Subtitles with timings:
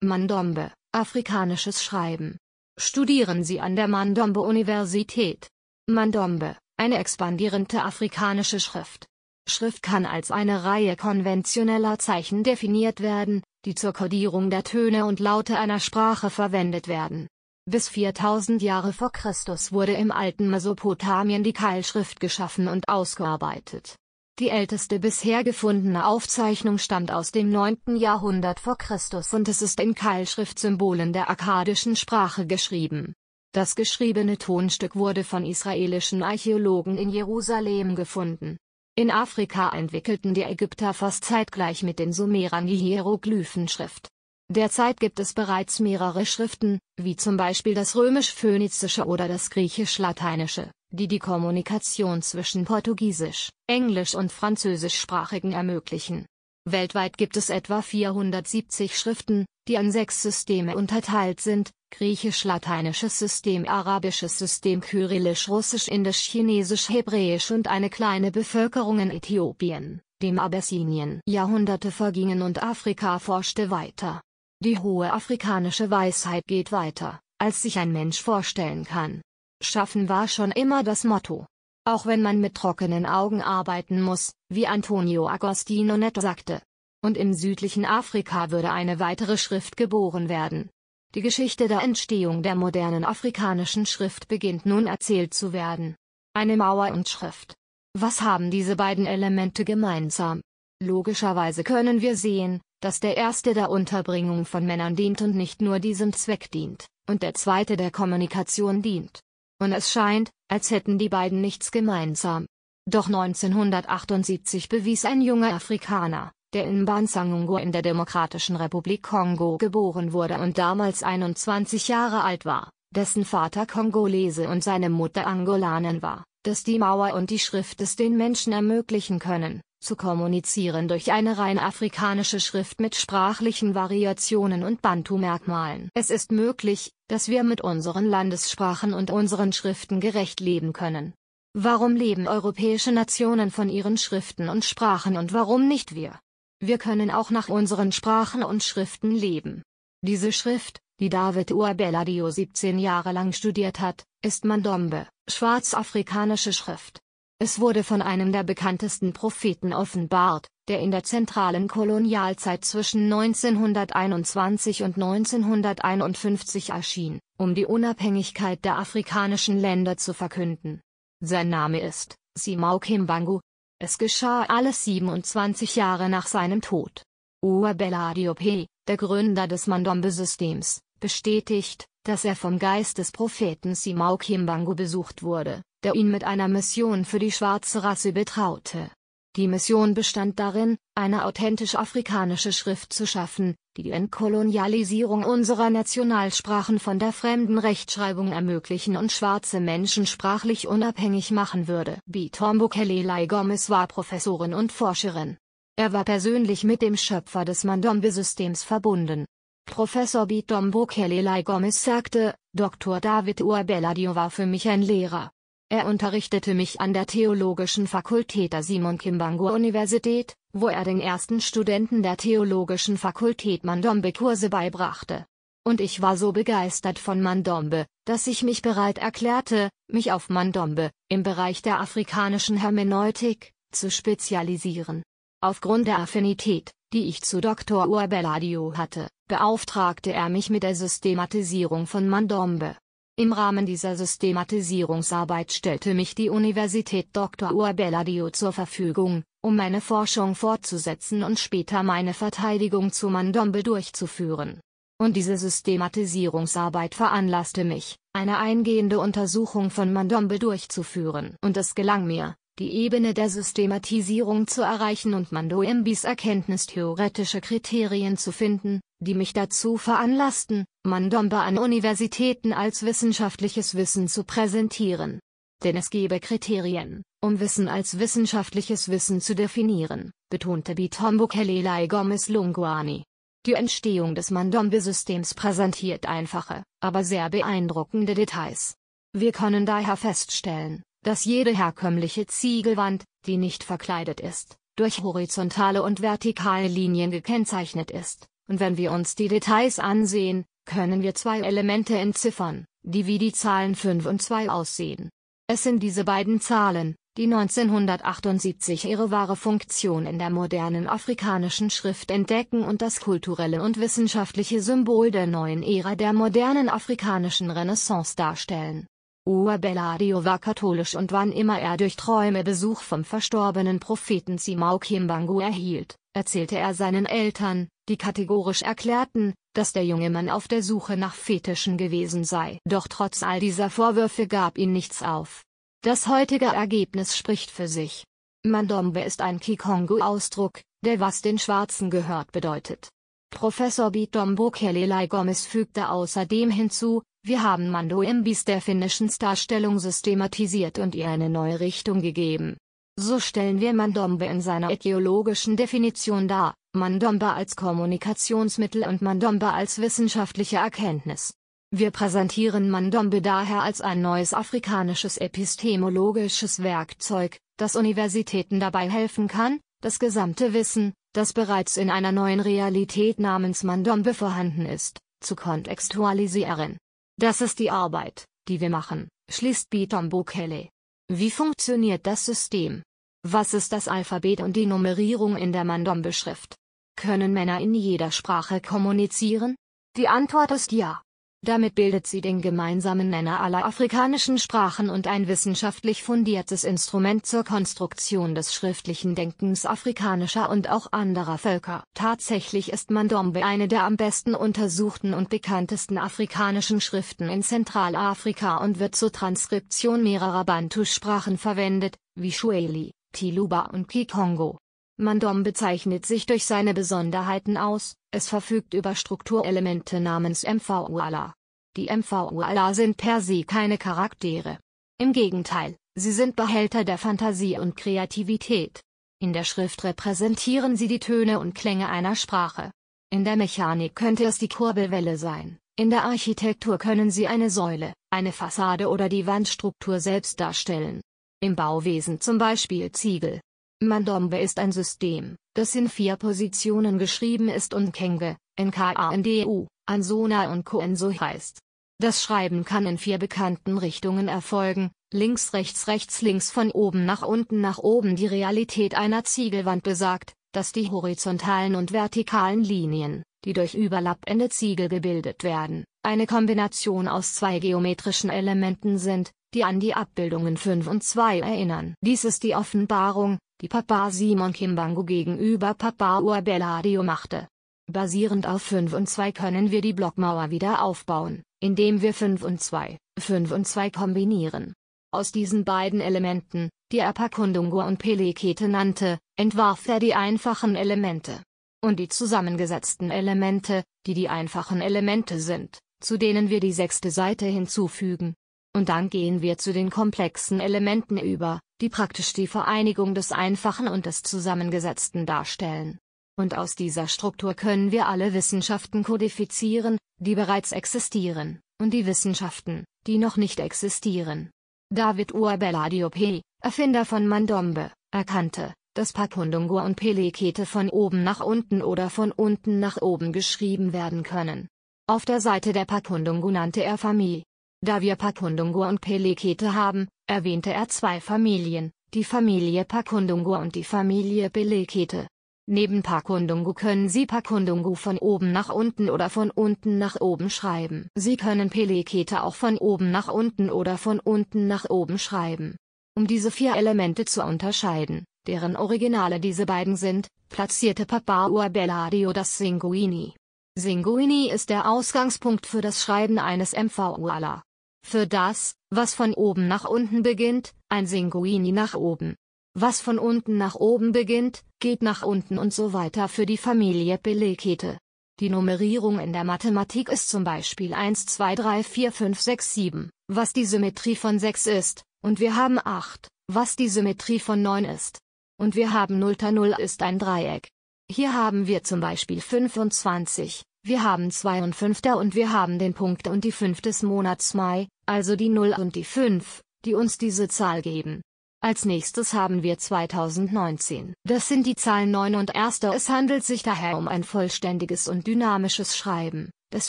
[0.00, 2.38] Mandombe, afrikanisches Schreiben.
[2.78, 5.48] Studieren Sie an der Mandombe-Universität.
[5.88, 9.06] Mandombe, eine expandierende afrikanische Schrift.
[9.48, 15.18] Schrift kann als eine Reihe konventioneller Zeichen definiert werden, die zur Kodierung der Töne und
[15.18, 17.26] Laute einer Sprache verwendet werden.
[17.68, 23.96] Bis 4000 Jahre vor Christus wurde im alten Mesopotamien die Keilschrift geschaffen und ausgearbeitet.
[24.38, 27.96] Die älteste bisher gefundene Aufzeichnung stammt aus dem 9.
[27.96, 33.14] Jahrhundert vor Christus und es ist in Keilschriftsymbolen der akkadischen Sprache geschrieben.
[33.52, 38.58] Das geschriebene Tonstück wurde von israelischen Archäologen in Jerusalem gefunden.
[38.94, 44.08] In Afrika entwickelten die Ägypter fast zeitgleich mit den Sumerern die Hieroglyphenschrift.
[44.50, 51.08] Derzeit gibt es bereits mehrere Schriften, wie zum Beispiel das römisch-phönizische oder das griechisch-lateinische die
[51.08, 56.26] die Kommunikation zwischen Portugiesisch, Englisch und Französischsprachigen ermöglichen.
[56.64, 64.38] Weltweit gibt es etwa 470 Schriften, die an sechs Systeme unterteilt sind, griechisch-lateinisches System arabisches
[64.38, 71.20] System kyrillisch russisch indisch chinesisch hebräisch und eine kleine Bevölkerung in Äthiopien, dem Abessinien.
[71.26, 74.22] Jahrhunderte vergingen und Afrika forschte weiter.
[74.60, 79.22] Die hohe afrikanische Weisheit geht weiter, als sich ein Mensch vorstellen kann.
[79.62, 81.46] Schaffen war schon immer das Motto.
[81.84, 86.60] Auch wenn man mit trockenen Augen arbeiten muss, wie Antonio Agostino Neto sagte.
[87.04, 90.70] Und im südlichen Afrika würde eine weitere Schrift geboren werden.
[91.14, 95.94] Die Geschichte der Entstehung der modernen afrikanischen Schrift beginnt nun erzählt zu werden.
[96.34, 97.54] Eine Mauer und Schrift.
[97.94, 100.42] Was haben diese beiden Elemente gemeinsam?
[100.82, 105.78] Logischerweise können wir sehen, dass der erste der Unterbringung von Männern dient und nicht nur
[105.78, 109.22] diesem Zweck dient, und der zweite der Kommunikation dient
[109.60, 112.46] und es scheint, als hätten die beiden nichts gemeinsam.
[112.88, 120.12] Doch 1978 bewies ein junger Afrikaner, der in Bansangungo in der Demokratischen Republik Kongo geboren
[120.12, 126.24] wurde und damals 21 Jahre alt war, dessen Vater Kongolese und seine Mutter Angolanen war,
[126.44, 131.38] dass die Mauer und die Schrift es den Menschen ermöglichen können, zu kommunizieren durch eine
[131.38, 135.90] rein afrikanische Schrift mit sprachlichen Variationen und Bantu-Merkmalen.
[135.94, 141.14] Es ist möglich, dass wir mit unseren Landessprachen und unseren Schriften gerecht leben können.
[141.54, 146.18] Warum leben europäische Nationen von ihren Schriften und Sprachen und warum nicht wir?
[146.60, 149.62] Wir können auch nach unseren Sprachen und Schriften leben.
[150.02, 157.00] Diese Schrift, die David Uabeladio 17 Jahre lang studiert hat, ist Mandombe, schwarzafrikanische Schrift.
[157.40, 164.82] Es wurde von einem der bekanntesten Propheten offenbart, der in der zentralen Kolonialzeit zwischen 1921
[164.82, 170.80] und 1951 erschien, um die Unabhängigkeit der afrikanischen Länder zu verkünden.
[171.20, 173.38] Sein Name ist Simao Kimbangu.
[173.80, 177.02] Es geschah alles 27 Jahre nach seinem Tod.
[177.44, 178.40] Uabella Diop,
[178.88, 185.62] der Gründer des Mandombe-Systems, bestätigt, dass er vom Geist des Propheten Simao Kimbangu besucht wurde
[185.84, 188.90] der ihn mit einer Mission für die schwarze Rasse betraute.
[189.36, 196.80] Die Mission bestand darin, eine authentisch afrikanische Schrift zu schaffen, die die Entkolonialisierung unserer Nationalsprachen
[196.80, 202.00] von der fremden Rechtschreibung ermöglichen und schwarze Menschen sprachlich unabhängig machen würde.
[202.06, 205.36] Bitombo Kelelai Gomez war Professorin und Forscherin.
[205.76, 209.26] Er war persönlich mit dem Schöpfer des Mandombe-Systems verbunden.
[209.68, 213.00] Professor Bitombo Kelelai Gomez sagte, Dr.
[213.00, 215.30] David Uabeladio war für mich ein Lehrer.
[215.68, 221.40] Er unterrichtete mich an der Theologischen Fakultät der Simon Kimbangu Universität, wo er den ersten
[221.40, 225.26] Studenten der Theologischen Fakultät Mandombe Kurse beibrachte.
[225.64, 230.90] Und ich war so begeistert von Mandombe, dass ich mich bereit erklärte, mich auf Mandombe,
[231.08, 235.02] im Bereich der afrikanischen Hermeneutik, zu spezialisieren.
[235.40, 237.88] Aufgrund der Affinität, die ich zu Dr.
[237.88, 242.76] Urbeladio hatte, beauftragte er mich mit der Systematisierung von Mandombe.
[243.16, 247.52] Im Rahmen dieser Systematisierungsarbeit stellte mich die Universität Dr.
[247.52, 254.60] Urbeladio zur Verfügung, um meine Forschung fortzusetzen und später meine Verteidigung zu Mandombe durchzuführen.
[254.98, 261.36] Und diese Systematisierungsarbeit veranlasste mich, eine eingehende Untersuchung von Mandombe durchzuführen.
[261.42, 268.32] Und es gelang mir, die Ebene der Systematisierung zu erreichen und Mandombis erkenntnistheoretische Kriterien zu
[268.32, 275.20] finden, die mich dazu veranlassten, Mandomba an Universitäten als wissenschaftliches Wissen zu präsentieren.
[275.62, 282.28] Denn es gebe Kriterien, um Wissen als wissenschaftliches Wissen zu definieren, betonte Bitombo Kelelai Gomez
[282.28, 283.04] Lunguani.
[283.46, 288.74] Die Entstehung des Mandombe-Systems präsentiert einfache, aber sehr beeindruckende Details.
[289.12, 296.02] Wir können daher feststellen, dass jede herkömmliche Ziegelwand, die nicht verkleidet ist, durch horizontale und
[296.02, 301.96] vertikale Linien gekennzeichnet ist, und wenn wir uns die Details ansehen, können wir zwei Elemente
[301.96, 305.10] entziffern, die wie die Zahlen 5 und 2 aussehen.
[305.46, 312.10] Es sind diese beiden Zahlen, die 1978 ihre wahre Funktion in der modernen afrikanischen Schrift
[312.10, 318.86] entdecken und das kulturelle und wissenschaftliche Symbol der neuen Ära der modernen afrikanischen Renaissance darstellen.
[319.28, 325.40] Uabeladio war katholisch und wann immer er durch Träume Besuch vom verstorbenen Propheten Simao Kimbangu
[325.40, 330.96] erhielt, erzählte er seinen Eltern, die kategorisch erklärten, dass der junge Mann auf der Suche
[330.96, 332.58] nach Fetischen gewesen sei.
[332.64, 335.42] Doch trotz all dieser Vorwürfe gab ihn nichts auf.
[335.82, 338.04] Das heutige Ergebnis spricht für sich.
[338.46, 342.88] Mandombe ist ein Kikongo-Ausdruck, der was den Schwarzen gehört bedeutet.
[343.30, 350.78] Professor Bitombo Kelelai Gomez fügte außerdem hinzu, wir haben Mando Imbis der finnischen Darstellung systematisiert
[350.78, 352.56] und ihr eine neue Richtung gegeben.
[352.98, 359.78] So stellen wir Mandombe in seiner etiologischen Definition dar, Mandombe als Kommunikationsmittel und Mandombe als
[359.80, 361.34] wissenschaftliche Erkenntnis.
[361.70, 369.60] Wir präsentieren Mandombe daher als ein neues afrikanisches epistemologisches Werkzeug, das Universitäten dabei helfen kann,
[369.80, 376.78] das gesamte Wissen, das bereits in einer neuen Realität namens Mandombe vorhanden ist, zu kontextualisieren.
[377.18, 380.68] Das ist die Arbeit, die wir machen, schließt Bitombo Kele.
[381.10, 382.82] Wie funktioniert das System?
[383.26, 386.54] Was ist das Alphabet und die Nummerierung in der Mandombe-Schrift?
[386.96, 389.56] Können Männer in jeder Sprache kommunizieren?
[389.96, 391.02] Die Antwort ist ja.
[391.42, 397.44] Damit bildet sie den gemeinsamen Nenner aller afrikanischen Sprachen und ein wissenschaftlich fundiertes Instrument zur
[397.44, 401.84] Konstruktion des schriftlichen Denkens afrikanischer und auch anderer Völker.
[401.94, 408.80] Tatsächlich ist Mandombe eine der am besten untersuchten und bekanntesten afrikanischen Schriften in Zentralafrika und
[408.80, 414.58] wird zur Transkription mehrerer Bantu-Sprachen verwendet, wie Shueli, Tiluba und Kikongo.
[415.00, 421.34] Mandom bezeichnet sich durch seine Besonderheiten aus, es verfügt über Strukturelemente namens MVUALA.
[421.76, 424.58] Die MVUALA sind per se keine Charaktere.
[424.98, 428.80] Im Gegenteil, sie sind Behälter der Fantasie und Kreativität.
[429.20, 432.72] In der Schrift repräsentieren sie die Töne und Klänge einer Sprache.
[433.10, 437.92] In der Mechanik könnte es die Kurbelwelle sein, in der Architektur können sie eine Säule,
[438.10, 441.02] eine Fassade oder die Wandstruktur selbst darstellen.
[441.40, 443.40] Im Bauwesen zum Beispiel Ziegel,
[443.80, 450.64] Mandombe ist ein System, das in vier Positionen geschrieben ist und Kenge, NKANDU, Ansona und
[450.64, 451.60] Koenso heißt.
[452.00, 457.22] Das Schreiben kann in vier bekannten Richtungen erfolgen, links rechts rechts links von oben nach
[457.22, 463.52] unten nach oben Die Realität einer Ziegelwand besagt, dass die horizontalen und vertikalen Linien, die
[463.52, 469.94] durch überlappende Ziegel gebildet werden, eine Kombination aus zwei geometrischen Elementen sind, die an die
[469.94, 471.94] Abbildungen 5 und 2 erinnern.
[472.02, 477.48] Dies ist die Offenbarung, die Papa Simon Kimbangu gegenüber Papa Uabeladio machte.
[477.90, 482.60] Basierend auf 5 und 2 können wir die Blockmauer wieder aufbauen, indem wir 5 und
[482.60, 484.74] 2, 5 und 2 kombinieren.
[485.10, 491.42] Aus diesen beiden Elementen, die er Pakundungu und Pelekete nannte, entwarf er die einfachen Elemente.
[491.82, 497.46] Und die zusammengesetzten Elemente, die die einfachen Elemente sind, zu denen wir die sechste Seite
[497.46, 498.34] hinzufügen.
[498.78, 503.88] Und dann gehen wir zu den komplexen Elementen über, die praktisch die Vereinigung des Einfachen
[503.88, 505.98] und des Zusammengesetzten darstellen.
[506.38, 512.84] Und aus dieser Struktur können wir alle Wissenschaften kodifizieren, die bereits existieren, und die Wissenschaften,
[513.08, 514.52] die noch nicht existieren.
[514.94, 516.14] David Uabella Diop,
[516.62, 522.78] Erfinder von Mandombe, erkannte, dass Pakundungu und Pelekete von oben nach unten oder von unten
[522.78, 524.68] nach oben geschrieben werden können.
[525.08, 527.42] Auf der Seite der Pakundungu nannte er Familie.
[527.80, 533.84] Da wir Pakundungu und Pelekete haben, erwähnte er zwei Familien, die Familie Pakundungu und die
[533.84, 535.28] Familie Pelekete.
[535.70, 541.08] Neben Pakundungu können Sie Pakundungu von oben nach unten oder von unten nach oben schreiben.
[541.14, 545.76] Sie können Pelekete auch von oben nach unten oder von unten nach oben schreiben.
[546.16, 552.58] Um diese vier Elemente zu unterscheiden, deren Originale diese beiden sind, platzierte Papa Uabeladio das
[552.58, 553.34] Singuini.
[553.76, 557.62] Singuini ist der Ausgangspunkt für das Schreiben eines MVUALA.
[558.02, 562.36] Für das, was von oben nach unten beginnt, ein Singuini nach oben.
[562.74, 567.18] Was von unten nach oben beginnt, geht nach unten und so weiter für die Familie
[567.18, 567.98] Pelekete.
[568.40, 573.10] Die Nummerierung in der Mathematik ist zum Beispiel 1 2 3 4 5 6 7,
[573.26, 577.84] was die Symmetrie von 6 ist, und wir haben 8, was die Symmetrie von 9
[577.84, 578.20] ist.
[578.60, 580.68] Und wir haben 0 0 ist ein Dreieck.
[581.10, 585.94] Hier haben wir zum Beispiel 25, wir haben 2 und 5 und wir haben den
[585.94, 590.18] Punkt und die 5 des Monats Mai, also die 0 und die 5, die uns
[590.18, 591.22] diese Zahl geben.
[591.60, 594.14] Als nächstes haben wir 2019.
[594.24, 595.80] Das sind die Zahlen 9 und 1.
[595.94, 599.88] Es handelt sich daher um ein vollständiges und dynamisches Schreiben, das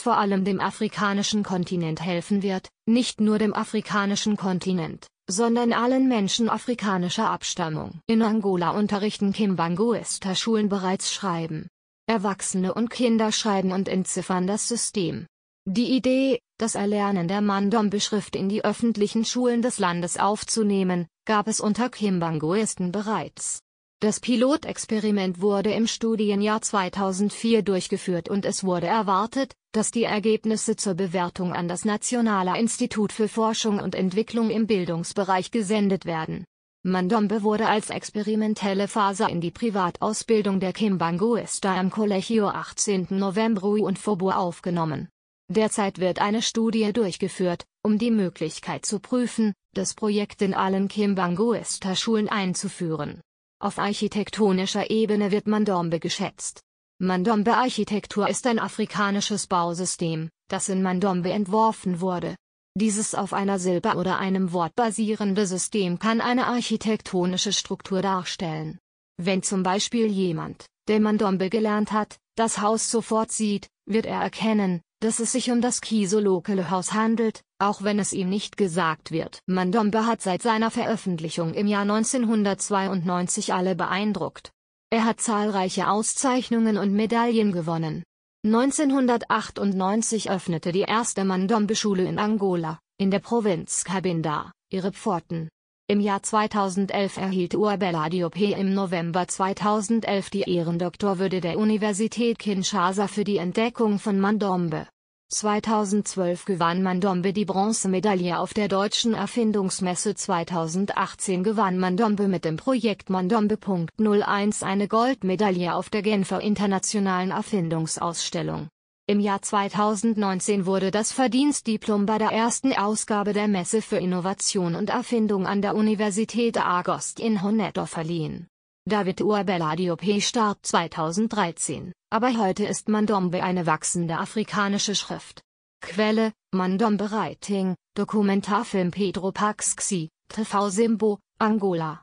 [0.00, 6.48] vor allem dem afrikanischen Kontinent helfen wird, nicht nur dem afrikanischen Kontinent, sondern allen Menschen
[6.48, 8.00] afrikanischer Abstammung.
[8.06, 11.68] In Angola unterrichten Kimbanguista-Schulen bereits Schreiben.
[12.10, 15.28] Erwachsene und Kinder schreiben und entziffern das System.
[15.64, 21.60] Die Idee, das Erlernen der Mandombe-Schrift in die öffentlichen Schulen des Landes aufzunehmen, gab es
[21.60, 23.60] unter Kimbanguisten bereits.
[24.00, 30.94] Das Pilotexperiment wurde im Studienjahr 2004 durchgeführt und es wurde erwartet, dass die Ergebnisse zur
[30.94, 36.44] Bewertung an das Nationale Institut für Forschung und Entwicklung im Bildungsbereich gesendet werden.
[36.82, 43.08] Mandombe wurde als experimentelle Phase in die Privatausbildung der Kimbanguista am Collegio 18.
[43.10, 45.10] November und Fobo aufgenommen.
[45.48, 52.30] Derzeit wird eine Studie durchgeführt, um die Möglichkeit zu prüfen, das Projekt in allen Kimbanguista-Schulen
[52.30, 53.20] einzuführen.
[53.60, 56.62] Auf architektonischer Ebene wird Mandombe geschätzt.
[56.98, 62.36] Mandombe-Architektur ist ein afrikanisches Bausystem, das in Mandombe entworfen wurde.
[62.76, 68.78] Dieses auf einer Silbe oder einem Wort basierende System kann eine architektonische Struktur darstellen.
[69.16, 74.82] Wenn zum Beispiel jemand, der Mandombe gelernt hat, das Haus sofort sieht, wird er erkennen,
[75.00, 79.40] dass es sich um das Kiso-Lokale-Haus handelt, auch wenn es ihm nicht gesagt wird.
[79.46, 84.52] Mandombe hat seit seiner Veröffentlichung im Jahr 1992 alle beeindruckt.
[84.90, 88.04] Er hat zahlreiche Auszeichnungen und Medaillen gewonnen.
[88.42, 95.50] 1998 öffnete die erste Mandombe-Schule in Angola, in der Provinz Cabinda, ihre Pforten.
[95.88, 103.24] Im Jahr 2011 erhielt Urbella Diop im November 2011 die Ehrendoktorwürde der Universität Kinshasa für
[103.24, 104.86] die Entdeckung von Mandombe.
[105.32, 113.10] 2012 gewann Mandombe die Bronzemedaille auf der Deutschen Erfindungsmesse 2018 gewann Mandombe mit dem Projekt
[113.10, 118.70] Mandombe.01 eine Goldmedaille auf der Genfer Internationalen Erfindungsausstellung.
[119.06, 124.90] Im Jahr 2019 wurde das Verdienstdiplom bei der ersten Ausgabe der Messe für Innovation und
[124.90, 128.49] Erfindung an der Universität Agost in Honeto verliehen.
[128.86, 135.42] David Urbella Diop starb 2013, aber heute ist Mandombe eine wachsende afrikanische Schrift.
[135.82, 141.98] Quelle, Mandombe Writing, Dokumentarfilm Pedro Paxxi, TV Simbo, Angola